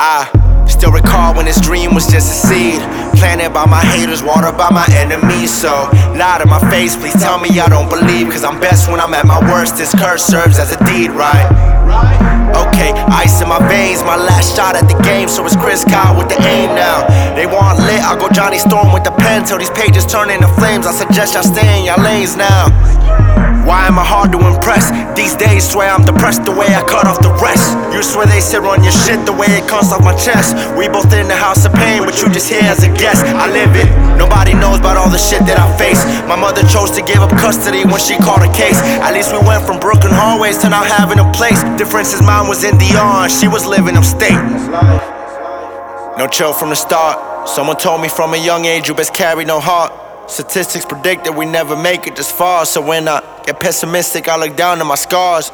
[0.00, 2.80] I still recall when this dream was just a seed.
[3.18, 5.54] Planted by my haters, watered by my enemies.
[5.54, 5.70] So,
[6.18, 8.28] lie to my face, please tell me I don't believe.
[8.30, 9.76] Cause I'm best when I'm at my worst.
[9.76, 11.46] This curse serves as a deed, right?
[12.66, 15.28] Okay, ice in my veins, my last shot at the game.
[15.28, 17.06] So it's Chris Kyle with the aim now.
[17.34, 20.48] They want lit, I'll go Johnny Storm with the pen till these pages turn into
[20.58, 20.86] flames.
[20.86, 23.47] I suggest y'all stay in your lanes now.
[23.98, 24.94] I hard to impress?
[25.18, 27.74] These days swear I'm depressed the way I cut off the rest.
[27.90, 30.54] You swear they sit on your shit the way it comes off my chest.
[30.78, 33.26] We both in the house of pain, but you just here as a guest.
[33.26, 33.90] I live it.
[34.14, 35.98] Nobody knows about all the shit that I face.
[36.30, 38.78] My mother chose to give up custody when she called a case.
[39.02, 41.58] At least we went from broken hallways to now having a place.
[41.74, 44.38] Difference is mine was in Dion, she was living upstate.
[46.14, 47.50] No chill from the start.
[47.50, 50.07] Someone told me from a young age you best carry no heart.
[50.28, 52.66] Statistics predict that we never make it this far.
[52.66, 55.50] So when I get pessimistic, I look down at my scars.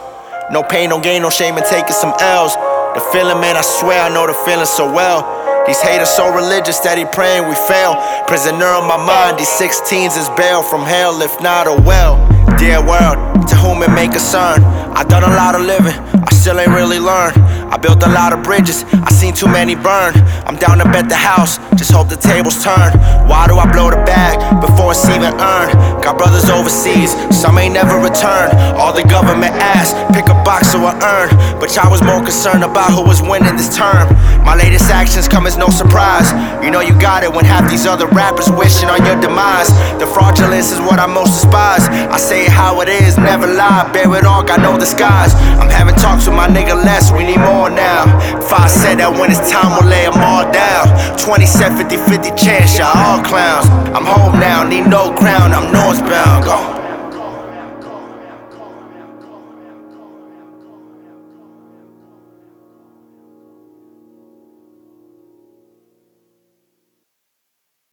[0.51, 2.55] No pain, no gain, no shame in taking some L's.
[2.99, 5.23] The feeling, man, I swear I know the feeling so well.
[5.65, 7.95] These haters so religious, steady praying we fail.
[8.27, 12.19] Prisoner on my mind, these 16s is bail from hell, if not a well.
[12.59, 14.59] Dear world, to whom it may concern.
[14.93, 17.39] I done a lot of living, I still ain't really learned.
[17.75, 20.15] I built a lot of bridges, I seen too many burn.
[20.47, 22.95] I'm down to bet the house, just hope the tables turn.
[23.27, 25.75] Why do I blow the bag before it's even earned?
[25.99, 28.55] Got brothers overseas, some ain't never returned.
[28.79, 31.35] All the government asks, pick a box so I earn.
[31.59, 34.07] But y'all was more concerned about who was winning this term.
[34.47, 36.31] My latest actions come as no surprise.
[36.63, 39.67] You know you got it when half these other rappers wishing on your demise.
[39.99, 41.91] The fraudulence is what I most despise.
[41.91, 43.91] I say it how it is, never lie.
[43.91, 45.35] Bear it all, got no disguise.
[45.59, 48.05] I'm having talks with my nigga Les, we need more now.
[48.39, 50.91] If I said that when it's time, we'll lay them all down.
[51.19, 53.69] 27, 50 50 chance, y'all all clowns.
[53.95, 56.45] I'm home now, need no crown, I'm northbound.
[56.45, 56.74] Go.